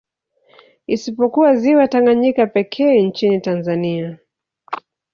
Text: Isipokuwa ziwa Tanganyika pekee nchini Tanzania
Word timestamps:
Isipokuwa 0.87 1.55
ziwa 1.55 1.87
Tanganyika 1.87 2.47
pekee 2.47 3.01
nchini 3.01 3.41
Tanzania 3.41 4.17